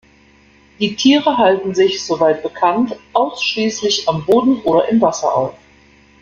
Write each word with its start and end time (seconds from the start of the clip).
Die 0.79 0.95
Tiere 0.95 1.37
halten 1.37 1.75
sich, 1.75 2.03
soweit 2.03 2.41
bekannt, 2.41 2.95
ausschließlich 3.13 4.09
am 4.09 4.25
Boden 4.25 4.59
oder 4.63 4.89
im 4.89 4.99
Wasser 4.99 5.31
auf. 5.31 5.53